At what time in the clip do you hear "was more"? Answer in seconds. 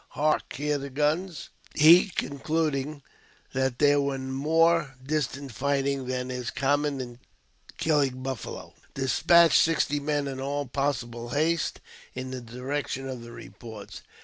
4.01-4.95